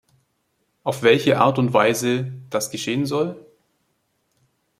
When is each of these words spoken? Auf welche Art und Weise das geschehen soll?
Auf 0.83 1.03
welche 1.03 1.37
Art 1.37 1.59
und 1.59 1.73
Weise 1.73 2.33
das 2.49 2.71
geschehen 2.71 3.05
soll? 3.05 3.45